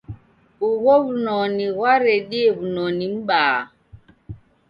[0.67, 3.59] Ugho w'unoni ghwaredie w'unoni m'baa.